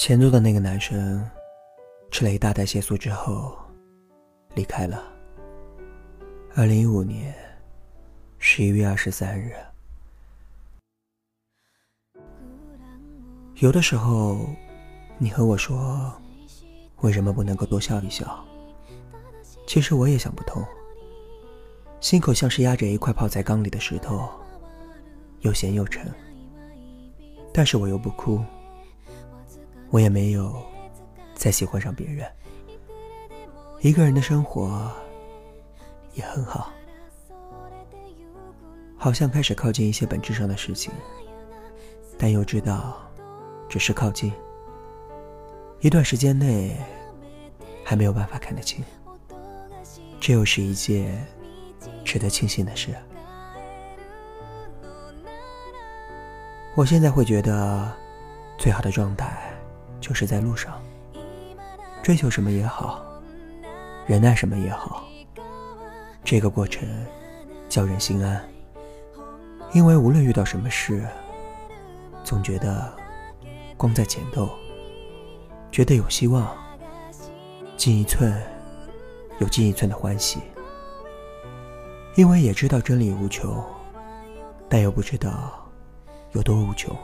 [0.00, 1.22] 前座的那个男生，
[2.10, 3.54] 吃了一大袋泻素之后，
[4.54, 5.04] 离开了。
[6.54, 7.34] 二零一五年
[8.38, 9.52] 十一月二十三日。
[13.56, 14.48] 有的时候，
[15.18, 16.10] 你和我说，
[17.02, 18.42] 为什么不能够多笑一笑？
[19.66, 20.64] 其实我也想不通。
[22.00, 24.26] 心口像是压着一块泡在缸里的石头，
[25.40, 26.10] 又咸又沉。
[27.52, 28.42] 但是我又不哭。
[29.90, 30.54] 我也没有
[31.34, 32.30] 再喜欢上别人，
[33.80, 34.88] 一个人的生活
[36.14, 36.72] 也很好，
[38.96, 40.92] 好像开始靠近一些本质上的事情，
[42.16, 43.00] 但又知道
[43.68, 44.32] 只是靠近，
[45.80, 46.76] 一段时间内
[47.84, 48.84] 还没有办法看得清，
[50.20, 51.26] 这又是一件
[52.04, 52.94] 值得庆幸的事。
[56.76, 57.92] 我现在会觉得
[58.56, 59.49] 最好的状态。
[60.00, 60.80] 就是在路上，
[62.02, 63.04] 追求什么也好，
[64.06, 65.04] 忍耐什么也好，
[66.24, 66.88] 这个过程
[67.68, 68.42] 叫人心安。
[69.72, 71.06] 因为无论遇到什么事，
[72.24, 72.92] 总觉得
[73.76, 74.48] 光在前头，
[75.70, 76.56] 觉得有希望，
[77.76, 78.34] 进一寸
[79.38, 80.40] 有进一寸的欢喜。
[82.16, 83.64] 因为也知道真理无穷，
[84.68, 85.70] 但又不知道
[86.32, 86.96] 有多无穷，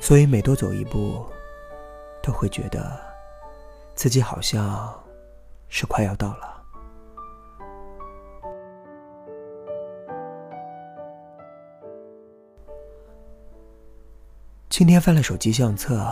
[0.00, 1.24] 所以每多走一步。
[2.28, 3.00] 都会觉得
[3.94, 4.92] 自己好像
[5.70, 6.62] 是快要到了。
[14.68, 16.06] 今天翻了手机相册，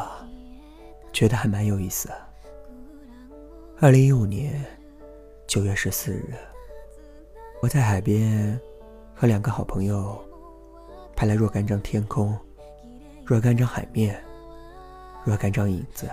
[1.12, 2.10] 觉得还蛮有意思。
[3.78, 4.64] 二零一五年
[5.46, 6.32] 九月十四日，
[7.60, 8.58] 我在海边
[9.14, 10.18] 和两个好朋友
[11.14, 12.34] 拍了若干张天空，
[13.26, 14.25] 若干张海面。
[15.26, 16.08] 若干张影子，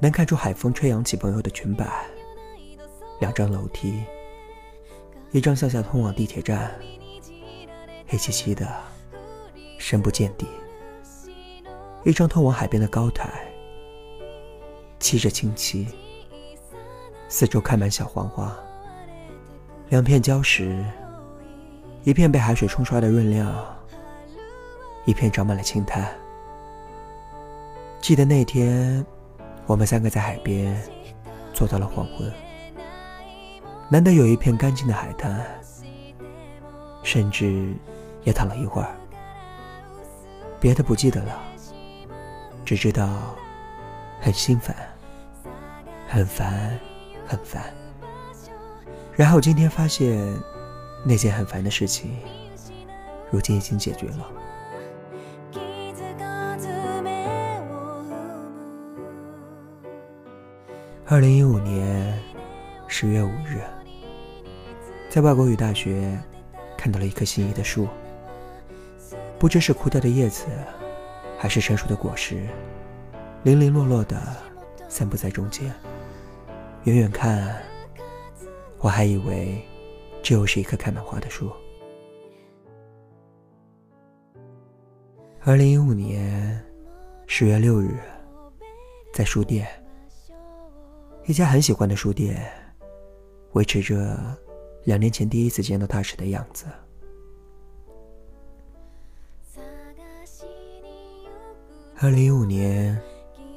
[0.00, 1.86] 能看出海风吹扬起朋友的裙摆。
[3.20, 4.02] 两张楼梯，
[5.30, 6.74] 一张向下通往地铁站，
[8.08, 8.66] 黑漆漆的，
[9.76, 10.46] 深不见底；
[12.02, 13.28] 一张通往海边的高台，
[14.98, 15.86] 漆着青漆，
[17.28, 18.56] 四周开满小黄花。
[19.90, 20.82] 两片礁石，
[22.04, 23.54] 一片被海水冲刷的润亮，
[25.04, 26.10] 一片长满了青苔。
[28.04, 29.02] 记得那天，
[29.64, 30.78] 我们三个在海边
[31.54, 32.30] 坐到了黄昏。
[33.88, 35.42] 难得有一片干净的海滩，
[37.02, 37.74] 甚至
[38.22, 38.94] 也躺了一会儿。
[40.60, 41.40] 别的不记得了，
[42.62, 43.34] 只知道
[44.20, 44.76] 很心烦，
[46.06, 46.78] 很烦，
[47.26, 47.72] 很烦。
[49.14, 50.22] 然后今天发现，
[51.06, 52.18] 那件很烦的事情，
[53.30, 54.30] 如今已经解决了。
[61.06, 62.18] 二零一五年
[62.88, 63.60] 十月五日，
[65.10, 66.18] 在外国语大学
[66.78, 67.86] 看到了一棵心仪的树，
[69.38, 70.46] 不知是枯掉的叶子，
[71.36, 72.48] 还是成熟的果实，
[73.42, 74.16] 零零落落的
[74.88, 75.70] 散布在中间。
[76.84, 77.62] 远远看，
[78.78, 79.62] 我还以为
[80.22, 81.52] 这又是一棵开满花的树。
[85.42, 86.64] 二零一五年
[87.26, 87.98] 十月六日，
[89.12, 89.68] 在书店。
[91.26, 92.38] 一家很喜欢的书店，
[93.52, 94.14] 维持着
[94.84, 96.66] 两年前第一次见到他时的样子。
[101.98, 103.00] 二零一五年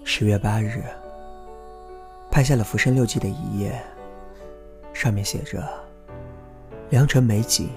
[0.05, 0.81] 十月八日，
[2.31, 3.77] 拍下了《浮生六记》的一页，
[4.93, 5.61] 上面写着
[6.89, 7.67] ：“良辰美景，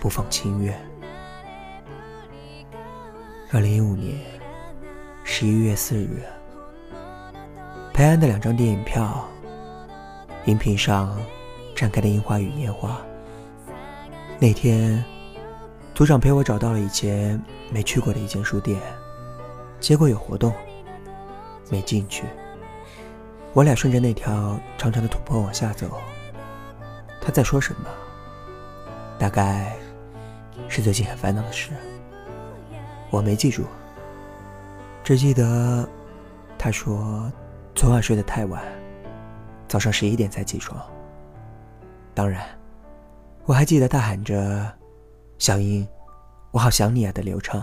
[0.00, 0.76] 不放清月。”
[3.52, 4.18] 二零一五年
[5.22, 6.24] 十一月四日。
[7.94, 9.24] 裴安的两张电影票，
[10.46, 11.16] 荧屏上
[11.76, 13.00] 展开的樱花与烟花。
[14.40, 15.02] 那天，
[15.94, 18.80] 组长陪我找到了以前没去过的一间书店，
[19.78, 20.52] 结果有活动，
[21.70, 22.24] 没进去。
[23.52, 25.88] 我俩顺着那条长长的土坡往下走，
[27.20, 27.88] 他在说什么？
[29.20, 29.72] 大概
[30.68, 31.70] 是最近很烦恼的事。
[33.10, 33.62] 我没记住，
[35.04, 35.88] 只记得
[36.58, 37.30] 他说。
[37.74, 38.62] 昨晚睡得太晚，
[39.66, 40.80] 早上十一点才起床。
[42.14, 42.46] 当然，
[43.46, 44.72] 我还记得他喊着
[45.38, 45.86] “小英，
[46.52, 47.62] 我好想你啊”的流畅。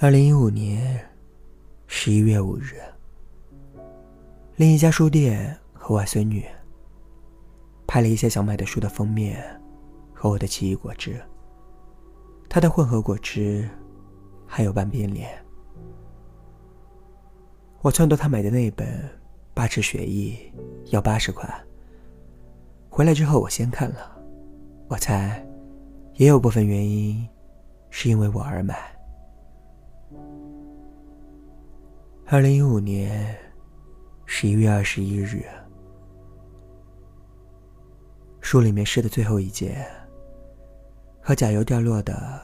[0.00, 1.06] 二零一五年
[1.86, 2.80] 十一月五日，
[4.56, 6.46] 另一家书店和外孙女
[7.86, 9.44] 拍了一些想买的书的封面
[10.14, 11.20] 和我的奇异果汁。
[12.48, 13.68] 它的混合果汁
[14.46, 15.44] 还有半边脸。
[17.80, 18.88] 我撺掇他买的那本
[19.54, 20.36] 《八尺学艺》
[20.90, 21.48] 要八十块。
[22.88, 24.20] 回来之后我先看了，
[24.88, 25.46] 我猜
[26.14, 27.28] 也有部分原因
[27.90, 28.76] 是因为我而买。
[32.26, 33.36] 二零一五年
[34.26, 35.44] 十一月二十一日，
[38.40, 39.86] 书里面诗的最后一节，
[41.22, 42.42] 和甲油掉落的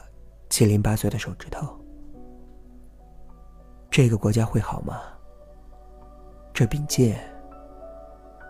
[0.49, 1.77] 七零八碎的手指头。
[3.91, 5.01] 这个国家会好吗？
[6.55, 7.19] 这柄剑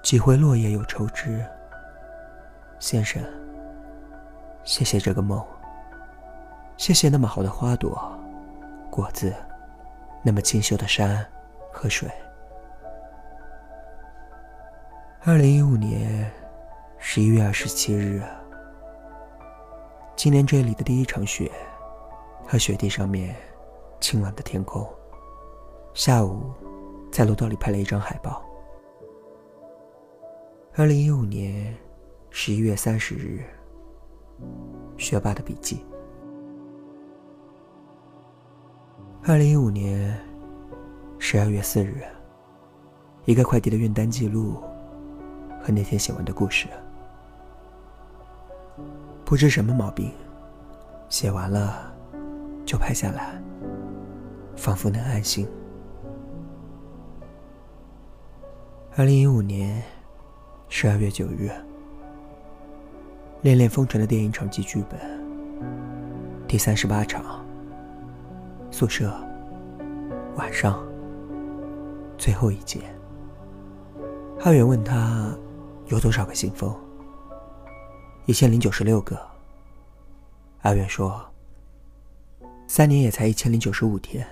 [0.03, 1.43] 几回落叶又抽枝。
[2.77, 3.19] 先生，
[4.63, 5.43] 谢谢这个梦，
[6.77, 7.99] 谢谢那么好的花朵、
[8.91, 9.33] 果子，
[10.21, 11.25] 那么清秀的山
[11.73, 12.07] 和水。
[15.23, 16.31] 二零一五年
[16.99, 18.21] 十一月二十七日，
[20.15, 21.51] 今年这里的第一场雪，
[22.45, 23.35] 和雪地上面
[23.99, 24.87] 晴朗的天空。
[25.95, 26.53] 下午。
[27.15, 28.43] 在楼道里拍了一张海报。
[30.75, 31.73] 二零一五年
[32.29, 33.41] 十一月三十日，
[34.97, 35.85] 学霸的笔记。
[39.23, 40.19] 二零一五年
[41.17, 42.03] 十二月四日，
[43.23, 44.61] 一个快递的运单记录
[45.61, 46.67] 和那天写完的故事。
[49.23, 50.11] 不知什么毛病，
[51.07, 51.93] 写完了
[52.65, 53.41] 就拍下来，
[54.57, 55.47] 仿佛能安心。
[58.97, 59.83] 二零一五年
[60.69, 61.49] 十二月九日，
[63.41, 64.97] 《恋恋风尘》的电影场记剧本
[66.47, 67.45] 第三十八场，
[68.71, 69.13] 宿舍
[70.37, 70.81] 晚上
[72.17, 72.79] 最后一节。
[74.45, 75.37] 阿远问他
[75.87, 76.73] 有多少个信封，
[78.27, 79.19] 一千零九十六个。
[80.61, 81.21] 阿远说
[82.65, 84.25] ：“三年也才一千零九十五天，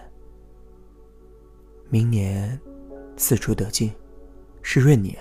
[1.89, 2.57] 明年
[3.18, 3.92] 四出得进。”
[4.65, 5.15] 是闰年，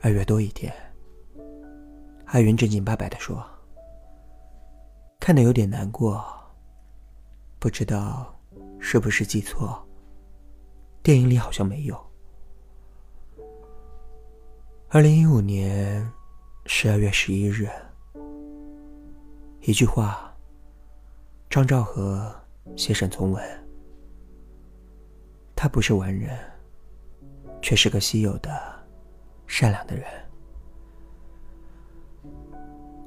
[0.00, 0.72] 二月多一天。
[2.26, 3.44] 阿云正经八百的说
[5.18, 6.24] ：“看得有点难过，
[7.58, 8.32] 不知道
[8.78, 9.84] 是不是记错。
[11.02, 12.00] 电影里好像没有。”
[14.88, 16.08] 二零一五年
[16.66, 17.68] 十二月十一日，
[19.62, 20.32] 一句话，
[21.50, 22.32] 张兆和
[22.76, 23.44] 写沈从文，
[25.56, 26.38] 他不是完人。
[27.62, 28.50] 却是个稀有的、
[29.46, 30.04] 善良的人。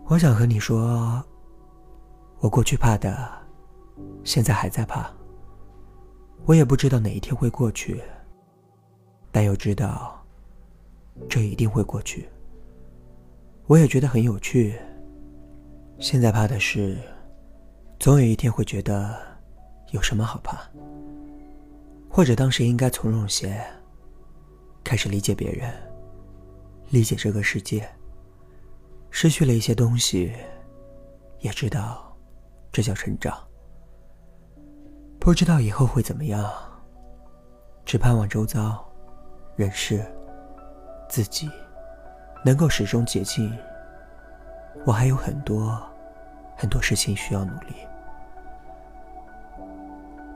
[0.06, 1.24] 我想和你说，
[2.40, 3.32] 我过去怕的，
[4.24, 5.10] 现在还在怕。
[6.46, 8.02] 我也不知道哪一天会过去，
[9.32, 10.22] 但又知道，
[11.30, 12.28] 这一定会过去。
[13.66, 14.78] 我也觉得很有趣。
[16.00, 16.98] 现在怕的是，
[17.98, 19.18] 总有一天会觉得，
[19.92, 20.60] 有什么好怕？
[22.10, 23.64] 或者当时应该从容些。
[24.94, 25.74] 开始理解别人，
[26.92, 27.84] 理解这个世界。
[29.10, 30.32] 失去了一些东西，
[31.40, 32.16] 也知道
[32.72, 33.36] 这叫成长。
[35.20, 36.48] 不知道以后会怎么样，
[37.84, 38.88] 只盼望周遭
[39.56, 40.06] 人事
[41.10, 41.50] 自己
[42.46, 43.52] 能够始终洁净。
[44.86, 45.76] 我还有很多
[46.56, 47.74] 很多事情需要努力，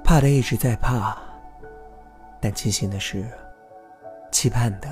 [0.03, 1.15] 怕的一直在怕，
[2.41, 3.23] 但庆幸的是。
[4.31, 4.87] 期盼的，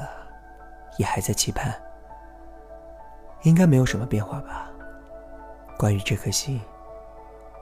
[0.97, 1.73] 也还在期盼。
[3.43, 4.71] 应该没有什么变化吧？
[5.77, 6.59] 关于这颗心，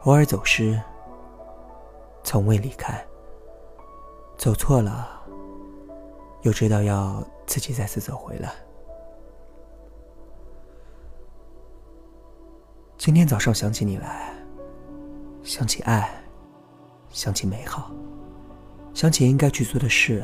[0.03, 0.79] 偶尔走失，
[2.23, 3.03] 从未离开。
[4.37, 5.21] 走错了，
[6.43, 8.53] 又知道要自己再次走回来。
[12.97, 14.33] 今天早上想起你来，
[15.43, 16.09] 想起爱，
[17.09, 17.91] 想起美好，
[18.93, 20.23] 想起应该去做的事。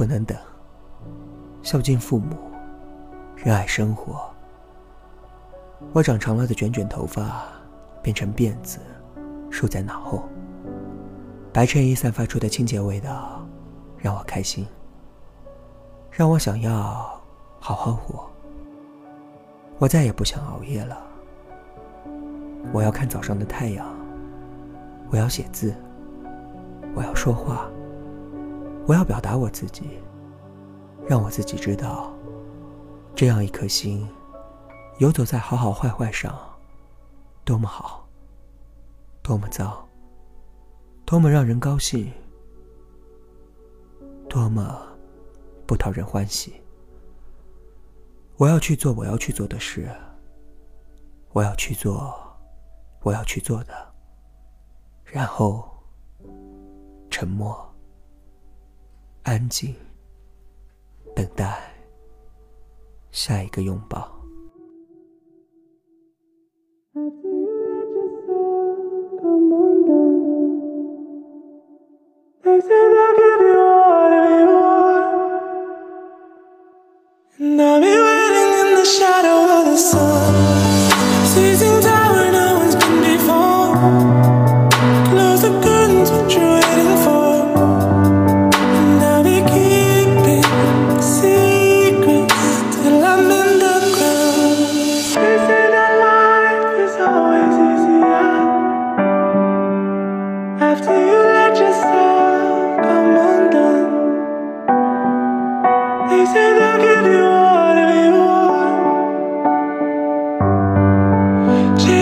[0.00, 0.34] 不能等，
[1.60, 2.34] 孝敬父母，
[3.36, 4.30] 热爱生活。
[5.92, 7.42] 我长长了的卷卷头发
[8.02, 8.78] 变成辫子，
[9.50, 10.24] 梳在脑后。
[11.52, 13.46] 白衬衣散发出的清洁味道，
[13.98, 14.66] 让我开心，
[16.10, 17.20] 让我想要
[17.58, 18.26] 好好活。
[19.78, 20.96] 我再也不想熬夜了。
[22.72, 23.86] 我要看早上的太阳，
[25.10, 25.74] 我要写字，
[26.94, 27.68] 我要说话。
[28.90, 30.00] 我要表达我自己，
[31.06, 32.12] 让我自己知道，
[33.14, 34.04] 这样一颗心，
[34.98, 36.36] 游走在好好坏坏上，
[37.44, 38.04] 多么好，
[39.22, 39.88] 多么糟，
[41.04, 42.12] 多么让人高兴，
[44.28, 44.82] 多么
[45.68, 46.60] 不讨人欢喜。
[48.38, 49.88] 我要去做我要去做的事，
[51.30, 52.12] 我要去做
[53.02, 53.72] 我要去做的，
[55.04, 55.70] 然后
[57.08, 57.69] 沉默、
[59.22, 59.74] 安静，
[61.14, 61.74] 等待
[63.10, 64.19] 下一个拥抱。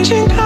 [0.05, 0.38] changing.